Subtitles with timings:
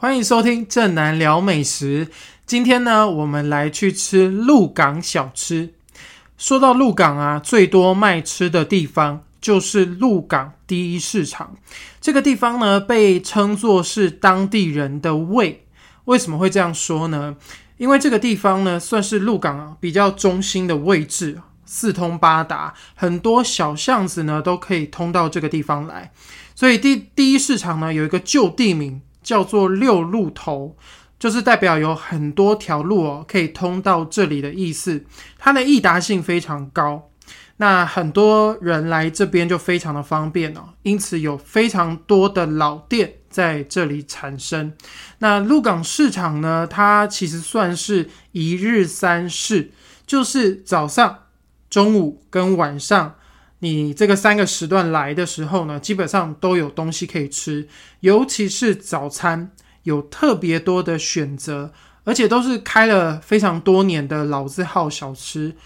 [0.00, 2.06] 欢迎收听正南聊美食。
[2.46, 5.74] 今天呢，我们来去吃鹿港小吃。
[6.36, 11.56] 说到鹿港啊，最多卖吃的地方就是鹿港第一市场。
[12.00, 15.66] 这个地方呢，被称作是当地人的胃。
[16.04, 17.34] 为什么会这样说呢？
[17.76, 26.12] 因为这个地方呢，算是鹿港啊比较中心的位置，四通八达，很多小巷子呢都可以通到这个地方来。
[26.54, 30.76] 所以第第一市场呢有一个旧地名叫做六路头，
[31.18, 35.04] 就是代表有很多条路哦可以通到这里的意思。
[35.38, 37.10] 它的易达性非常高，
[37.56, 44.72] 那很多人来这边就非常的方便哦，因此有非常多的老店在这里产生。
[45.18, 49.72] 那鹿港市场呢，它其实算是一日三市，
[50.06, 51.18] 就是早上、
[51.68, 53.14] 中午跟晚上。
[53.60, 57.66] 你这个三个时段来的时候呢，基本上都有东西可以吃，
[58.00, 59.50] 尤其是早餐
[59.82, 61.72] 有特别多的选择，
[62.04, 65.56] 而且都是开了非常多年的老字号小吃。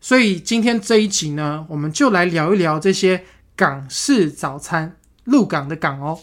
[0.00, 3.24] 所以今天这一集呢，我们就来聊一聊这些
[3.56, 6.20] 港式早餐，鹿港的港哦。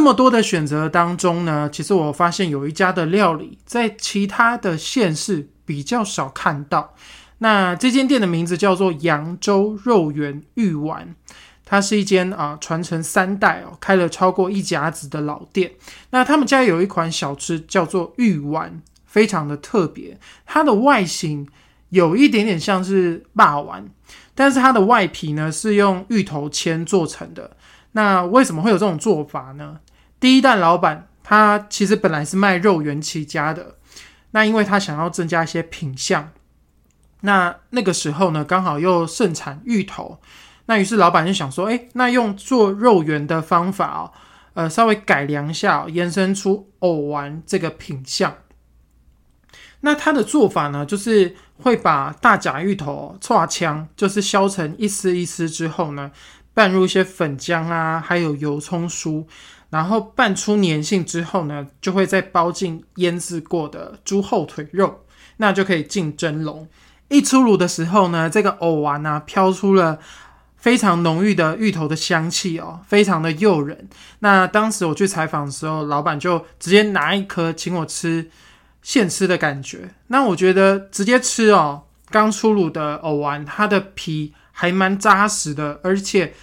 [0.00, 6.94] 这么多的选择当中呢，其实我发现有一家的料理在其他的县市比较少看到。
[7.36, 11.14] 那这间店的名字叫做扬州肉圆玉丸，
[11.66, 15.72] 它是一间啊传承三代哦，开了超过一甲子的老店。
[16.08, 20.18] 那他们家有一款小吃叫做玉丸，非常的特别。
[20.46, 21.46] 它的外形
[21.90, 23.86] 有一点点像是霸丸，
[24.34, 27.58] 但是它的外皮呢是用芋头签做成的。
[27.92, 29.78] 那为什么会有这种做法呢？
[30.20, 33.76] 第一代老板他其实本来是卖肉圆起家的，
[34.32, 36.30] 那因为他想要增加一些品相，
[37.22, 40.20] 那那个时候呢刚好又盛产芋头，
[40.66, 44.12] 那于是老板就想说，哎，那用做肉圆的方法哦，
[44.52, 48.34] 呃，稍微改良一下，延伸出藕丸这个品相。
[49.80, 56.10] 那他的做法呢，就是会把大甲芋头搓枪，就是削成一丝一丝之后呢。
[56.52, 59.24] 拌入一些粉浆啊，还有油葱酥，
[59.70, 65.04] 然后拌出粘性之后呢，就会再包进腌制过的猪后腿肉，
[65.38, 66.68] 那就可以进蒸笼。
[67.08, 69.98] 一出炉的时候呢，这个藕丸啊飘出了
[70.56, 73.88] 非常浓郁的芋头的香气哦，非常的诱人。
[74.18, 78.30] 那当时我去采访的时候，老板就直接拿一颗请我吃
[78.82, 79.90] 现吃的感觉。
[80.08, 84.34] 那我觉得直接吃哦，刚出炉的藕丸，它的皮。
[84.52, 86.34] 还蛮扎实的，而且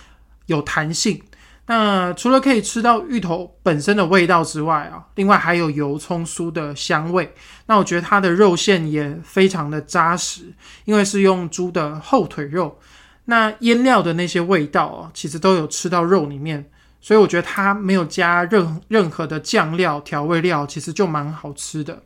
[0.48, 1.22] 有弹性。
[1.70, 7.32] 那除了可以吃到芋头本身的味道之外啊，另外还有油葱酥的香味。
[7.66, 10.54] 那我觉得它的肉馅也非常的扎实，
[10.86, 12.80] 因为是用猪的后腿肉。
[13.26, 16.66] 那腌料的那些味道啊，其实都有吃到肉里面，
[17.02, 22.02] 所以我觉得它没有加任任何的酱料、调味料，其实就蛮好吃的。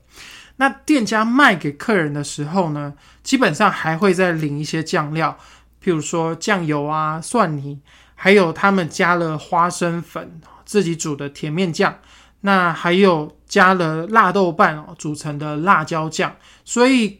[0.58, 5.38] 那店家卖给客人的时候呢，基本上还会再淋一些酱料。
[5.84, 7.80] 譬如说酱油啊、蒜泥，
[8.24, 11.98] 还有他们加了花生粉自己煮的甜面酱，
[12.42, 17.20] 那还有加了辣豆瓣哦组成的辣椒酱，所以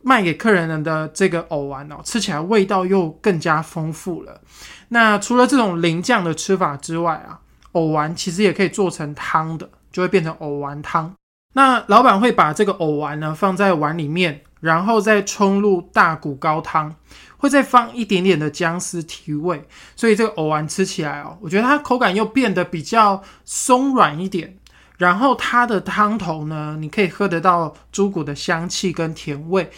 [0.00, 4.40] 卖给客人的这个藕丸哦，吃起来味道又更加丰富了。
[4.88, 7.38] 那除了这种淋酱的吃法之外啊，
[7.72, 11.14] 藕丸其实也可以做成汤的，就会变成藕丸汤。
[11.52, 16.94] 那老板会把这个藕丸呢放在碗里面，然后再冲入大骨高汤。
[17.36, 19.66] 会再放一点点的姜丝提味，
[19.96, 24.58] 所以这个藕丸吃起来哦，我觉得它口感又变得比较松软一点。
[24.98, 29.70] 然后它的汤头呢，你可以喝得到猪骨的香气跟甜味，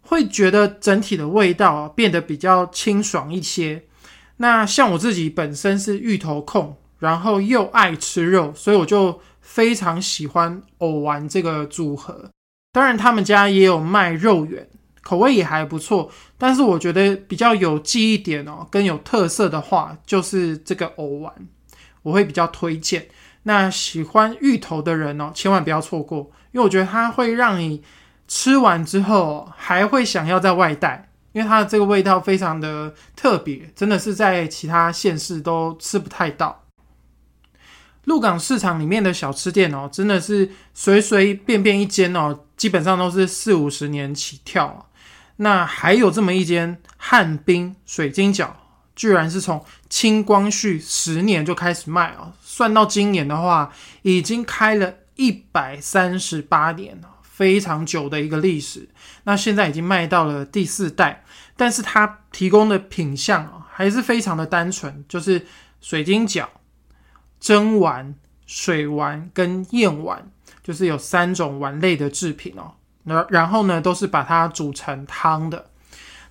[0.00, 3.84] 会觉得整体的味道变得比较清爽一些。
[4.38, 12.30] 那像我自己本身是芋头控，然后又爱吃肉，所以我就非常喜欢藕丸这个组合。
[12.72, 14.66] 当然，他们家也有卖肉圆。
[15.02, 16.08] 口味也还不错，
[16.38, 21.34] 但是我觉得比较有记忆点哦，更有特色的话，就是这个藕丸，
[22.02, 23.08] 我会比较推荐。
[23.42, 27.82] 那喜欢芋头的人哦，千万不要错过，因为我觉得它会让你
[28.28, 36.61] 吃完之后还会想要在外带，因为它的这个味道非常的特别，真的是在其他县市都吃不太到。
[38.04, 44.88] 鹿港市场里面的小吃店哦，真的是随随便便一间哦，基本上都是四五十年起跳。
[45.36, 48.50] 那还有这么一间汉冰水晶饺，
[48.94, 53.72] 居然是从清光绪十年就开始卖啊，算到今年的话，
[54.02, 58.88] 已经开了一百三十八年了，非常久的一个历史。
[59.24, 61.24] 那现在已经卖到了第四代，
[61.56, 65.46] 但是它提供的品相啊，还是非常的单纯，就是
[65.80, 66.46] 水晶饺、
[67.42, 68.14] 蒸丸、
[68.46, 70.30] 水丸跟燕丸，
[70.62, 72.70] 就是有三种丸类的制品哦。
[73.02, 75.66] 那然后呢，都是把它煮成汤的。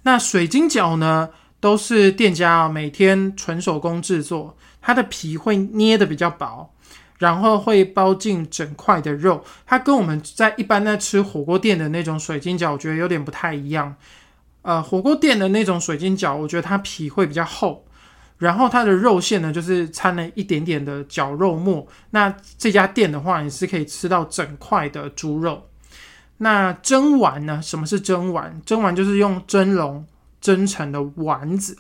[0.04, 1.30] 那水晶饺呢？
[1.60, 6.74] 都是店家啊，每天纯手工制作，它的皮会捏的比较薄，
[7.20, 9.44] 然后会包进整块的肉。
[9.64, 13.96] 它跟我们在一般在吃火锅店的那种水晶饺，我觉得有点不太一样。
[14.64, 17.86] 呃，火锅店的那种水晶饺，我觉得它皮会比较厚，
[18.42, 21.88] 然后它的肉馅呢，就是掺了一点点的绞肉末。
[22.10, 25.70] 那这家店的话，你是可以吃到整块的猪肉。
[26.38, 27.62] 那蒸丸呢？
[27.62, 28.62] 什么是蒸丸？
[28.66, 30.06] 蒸丸就是用蒸笼。
[30.42, 31.78] 蒸成的丸子，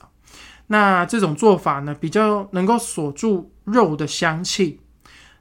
[0.68, 4.80] 那这种做法呢，比较能够锁住肉的香气。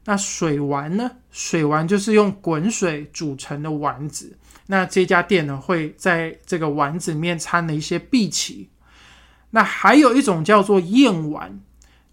[0.06, 1.11] 那水丸呢？
[1.31, 4.38] 水丸就是用滚水煮成的丸子。
[4.69, 8.70] 那这家店呢，会在这个丸子面掺了一些碧琪。
[9.50, 11.61] 那还有一种叫做燕丸，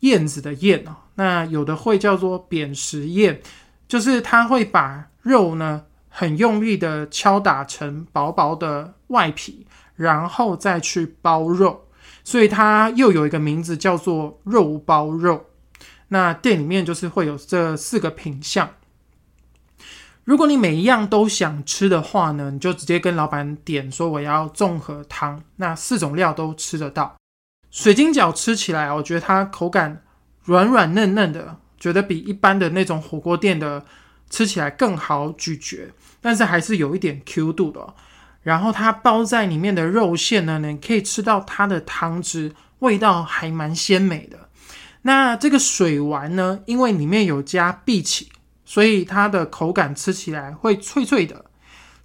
[0.02, 0.96] 燕子的燕哦。
[1.16, 3.42] 那有的会叫做扁食燕，
[3.88, 9.66] 就是它会把肉呢很用力的敲打成薄薄的外皮。
[9.98, 11.88] 然后再去包肉，
[12.24, 15.48] 所以它又有一个名字叫做肉包肉。
[16.10, 18.70] 那店里面就是会有这四个品相。
[20.24, 27.17] 如果你每一样都想吃的话呢，你就直接跟老板点说我要综合汤，那四种料都吃得到。
[27.78, 30.02] 水晶饺吃起来，我觉得它口感
[30.46, 33.86] 软软嫩嫩的，觉得比一般的那种火锅店的
[34.32, 37.94] 吃起来更好咀嚼，但是还是有一点 Q 度的。
[38.42, 44.50] 然后它包在里面的肉馅呢，你可以吃到它的汤汁，味道还蛮鲜美的。
[45.04, 48.32] 那这个水丸呢，因为里面有加碧琪，
[48.66, 51.46] 所以它的口感吃起来会脆脆的。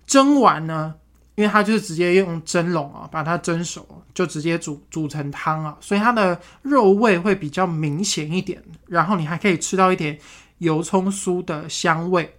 [0.07, 0.97] 蒸丸呢，
[1.35, 8.63] 因为它就是直接用蒸笼啊，把它蒸熟，就直接煮煮成汤啊，所以它的肉味会比较明显一点。
[8.87, 10.19] 然后你还可以吃到一点
[10.59, 12.37] 油葱酥的香味。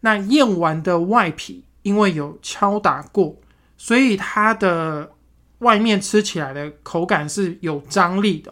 [0.00, 1.64] 那燕丸的外皮。
[1.84, 3.36] 因为有敲打过，
[3.76, 5.12] 所以它的
[5.58, 8.50] 外面吃起来的口感是有张力的，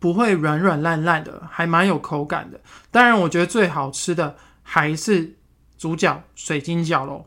[0.00, 2.58] 不会软软烂烂的，还蛮有口感的。
[2.90, 5.36] 当然，我觉得最好吃的还是
[5.76, 7.26] 主角水晶饺喽。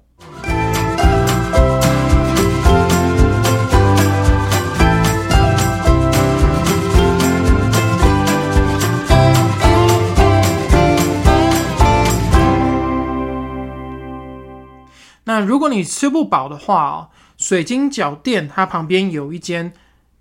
[15.46, 19.74] 如果你吃不饱的话哦，水晶饺店它旁边有一间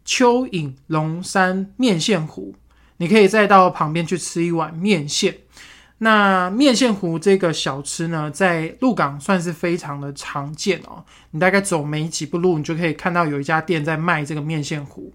[0.05, 2.55] 蚯蚓龙山面线糊，
[2.97, 5.37] 你可以再到旁边去吃一碗面线。
[5.99, 11.05] 那面线糊这个小吃呢，在鹿港算是非常的常见哦。
[11.31, 15.13] 你大概走没几步路，你就可以看到有一家店在卖这个面线糊。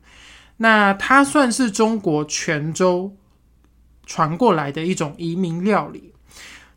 [0.56, 3.13] 那它算是中国泉州
[4.06, 6.13] 传过来的一种移民料理。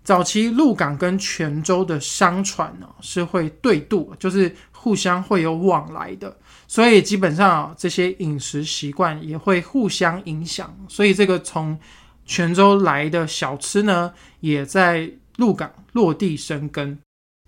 [0.02, 6.34] 早期鹿港跟泉州的商船呢是会对渡，就是互相会有往来的，
[6.66, 10.74] 所以基本上这些饮食习惯也会互相影响。
[10.88, 11.78] 所以这个从
[12.24, 16.98] 泉州来的小吃呢，也在鹿港落地生根。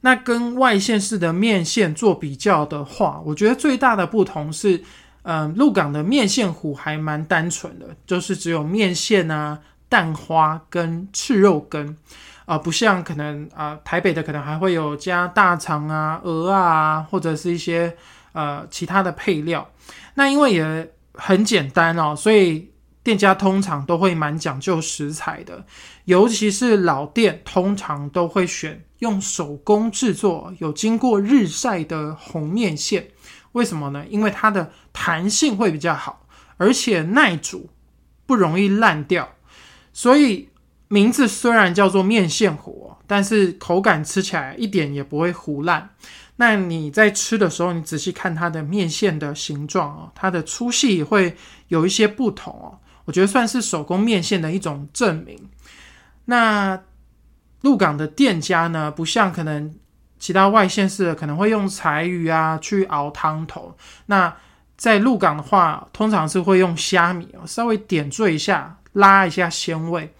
[0.03, 4.83] 那跟外县市的面线做比较的话，我觉得最大的不同是，
[5.23, 11.97] 嗯，鹿港的面线糊还蛮单纯的，就是只有面线啊、蛋花跟赤肉羹。
[12.45, 17.97] 啊，不像可能啊，台北的可能还会有加大肠啊、鹅啊，或者是一些
[18.33, 19.71] 呃其他的配料。
[20.15, 22.71] 那因为也很简单哦，所以
[23.03, 25.65] 店家通常都会蛮讲究食材的，
[26.05, 33.09] 尤其是老店，通常都会选用手工制作、有经过日晒的红面线。
[33.53, 34.05] 为什么呢？
[34.09, 37.71] 因为它的弹性会比较好，而且耐煮，
[38.27, 39.29] 不容易烂掉，
[39.93, 40.49] 所以。
[40.93, 45.89] 名字虽然叫做面线糊，但是口感吃起来一点也不会糊烂。
[46.37, 51.35] 那你在吃的时候，你仔细看它的面线的形状哦，它的粗细会
[51.69, 52.79] 有一些不同哦。
[53.07, 55.49] 我觉得算是手工面线的一种证明。
[56.27, 56.79] 那
[57.63, 59.75] 鹿港的店家呢，不像可能
[60.19, 63.75] 其他外县市的可能会用柴鱼啊去熬汤头。
[64.05, 64.37] 那
[64.77, 70.13] 在鹿港的话，通常是会用虾米，稍微点缀一下，拉一下鲜味。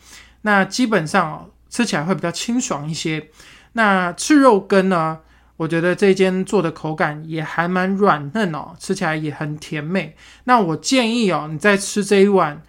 [0.43, 3.31] 那基本上吃起来会比较清爽一些。
[3.73, 5.21] 那赤肉羹呢，
[5.57, 10.17] 我我觉得这间做的口感也还蛮软嫩哦，吃起来也很甜美。
[10.43, 12.61] 那我建议哦，你在吃这一碗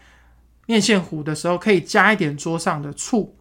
[0.68, 3.36] 面线糊的时候，可以加一点桌上的醋。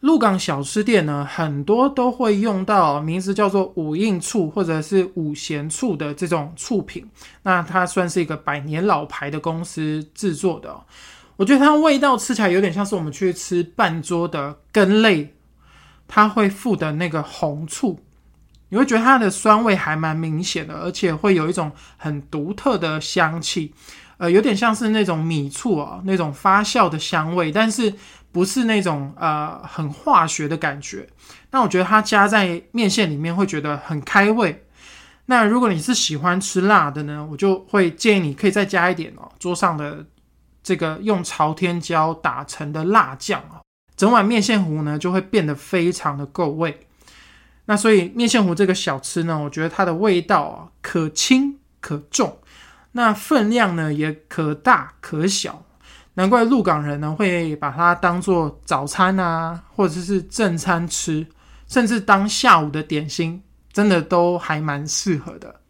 [0.00, 7.08] 鹿港小吃店呢，很多都会用到名字叫做五印醋或者是五咸醋的这种醋品。
[7.44, 10.76] 那它算是一个百年老牌的公司制作的。
[11.36, 15.34] 我觉得它味道吃起来有点像是我们去吃半桌的根类，
[16.08, 18.00] 它会附的那个红醋，
[18.68, 23.72] 你会觉得它的酸味还蛮明显的，而且会有一种很独特的香气，
[24.18, 27.94] 呃，有点像是那种米醋啊那种发酵的香味，但是。
[28.32, 31.08] 不是那种呃很化学的感觉，
[31.52, 34.62] 那我觉得它加在面线里面会觉得很开胃。
[35.24, 40.04] 那如果你是喜欢吃辣的呢，我就会建议你可以再加一点哦，桌上的
[40.66, 43.62] 这个用朝天椒打成的辣酱哦，
[43.96, 46.76] 整碗面线糊呢就会变得非常的够味。
[47.66, 52.36] 那所以面线糊这个小吃呢，我觉得它的味道啊可轻可重，
[52.90, 55.64] 那分量呢也可大可小。
[56.14, 61.24] 难怪鹿港人呢会把它当做早餐啊，或者是正餐吃，
[61.68, 63.40] 甚至当下午的点心，
[63.72, 65.60] 真的都还蛮适合的。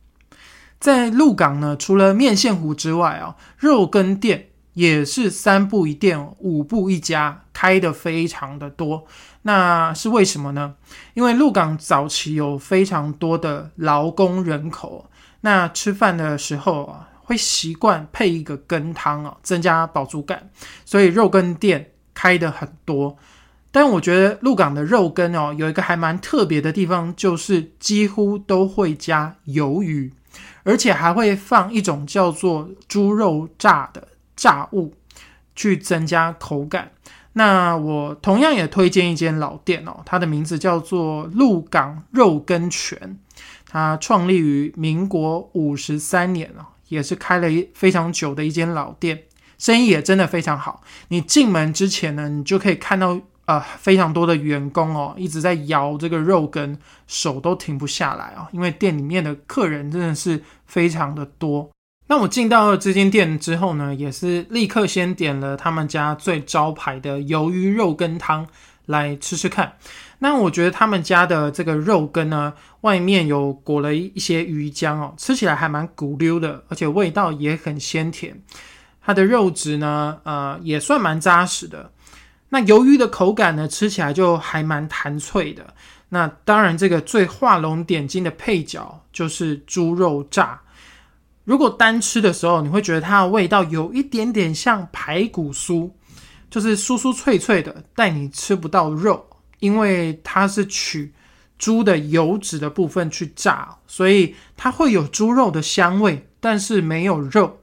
[0.81, 9.05] 在鹿港呢，除了面线糊之外啊，肉羹店也是三步一店、五步一家，开的非常的多。
[9.43, 10.77] 那是为什么呢？
[11.15, 17.09] 因为鹿港早期有非常多的劳工人口，那吃饭的时候啊。
[17.29, 20.49] 会习惯配一个羹汤啊，增加饱足感，
[20.85, 23.17] 所以肉羹店开的很多。
[23.73, 30.13] 但我觉得鹿港的肉羹哦，有一个还蛮特别的地方，就是几乎都会加鱿鱼，
[30.63, 34.07] 而且还会放一种叫做猪肉炸的
[34.37, 34.95] 炸物，
[35.57, 36.93] 去增加口感。
[37.33, 43.19] 那我同样也推荐一间老店哦，它的名字叫做鹿港肉羹泉，
[43.69, 46.67] 它创立于民国五十三年哦。
[46.89, 49.25] 也是开了一非常久的一间老店，
[49.59, 50.85] 生意也真的非常好。
[51.09, 56.79] 你进门之前呢，你就可以看到呃非常多的员工哦，一直在摇这个肉羹，
[57.09, 61.69] 手都停不下来哦，因为店里面的客人真的是非常的多。
[62.09, 68.47] 那我进到了这间店之后呢，也是立刻先点了他们家最招牌的鱿鱼肉羹汤
[68.87, 69.77] 来吃吃看。
[70.21, 78.41] 那我觉得他们家的这个肉羹呢，外面有裹了一些鱼浆哦，吃起来还蛮骨溜的，而且味道也很鲜甜。
[79.03, 81.91] 它的肉质呢，呃，也算蛮扎实的。
[82.49, 85.75] 那鱿鱼的口感呢，吃起来就还蛮弹脆的。
[86.09, 90.61] 那当然，这个最画龙点睛的配角就是猪肉炸。
[91.47, 95.91] 如果单吃的时候，你会觉得它的味道有一点点像排骨酥，
[96.51, 99.27] 就是酥酥脆脆的，但你吃不到肉。
[99.59, 101.15] 因为它是取
[101.59, 107.61] 猪的油脂的部分去炸，所以它会有猪肉的香味，但是没有肉。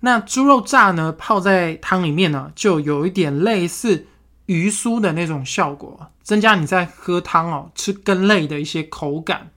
[0.00, 4.06] 那猪肉炸呢，泡在汤里面呢，就有一点类似
[4.46, 9.50] 鱼酥的那种效果，增加你在喝汤哦，吃羹类的一些口感。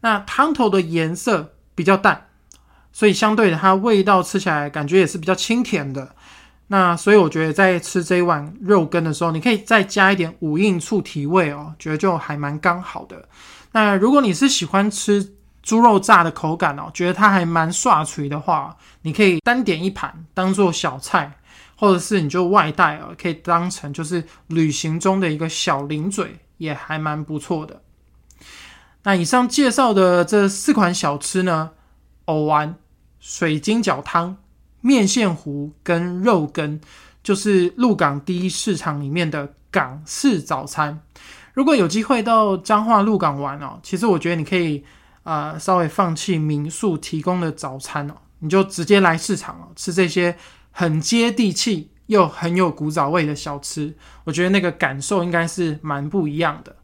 [0.00, 2.28] 那汤头的颜色比较淡，
[2.92, 6.14] 所以相对的，它味道吃起来感觉也是比较清甜的。
[6.68, 13.28] 那所以我觉得在吃这一碗肉羹的时候，你可以再加一点五印醋提味哦，觉得就还蛮刚好的。
[13.72, 21.30] 那如果你是喜欢吃猪肉炸的口感哦，觉得它还蛮刷脆的话，你可以单点一盘当做小菜，
[21.76, 27.82] 或者是你就外带哦，可以当成就是旅行中的一个小零嘴，也还蛮不错的。
[29.02, 31.70] 那以上介绍的这四款小吃呢，
[32.26, 32.74] 藕丸、
[33.22, 34.36] 水晶饺汤。
[34.84, 36.80] 面线糊跟肉羹，
[37.22, 41.00] 就是鹿港第一市场里面的港式早餐。
[41.54, 44.82] 如果有机会到彰化鹿港玩哦，其实我觉得你可以
[45.22, 50.36] 啊稍微放弃民宿提供的早餐哦，你就直接来市场哦吃这些
[50.72, 53.94] 很接地气又很有古早味的小吃。
[54.24, 56.74] 我觉得那个感受应该是蛮不一样的。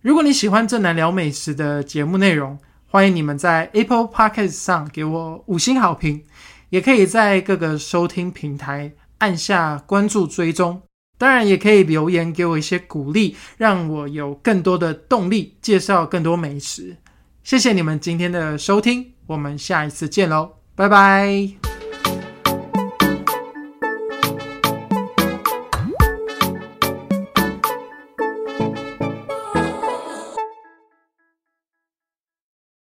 [0.00, 2.58] 如果你喜欢正南聊美食的节目内容，
[2.96, 6.24] 欢迎你们在 Apple Podcast 上给我五星好评。
[6.70, 10.80] 也可以在各个收听平台按下关注追踪，
[11.18, 16.96] 当然也可以留言给我一些鼓励，让我有更多的动力介绍更多美食。
[17.44, 21.75] 谢谢你们今天的收听，我们下一次见喽，拜拜。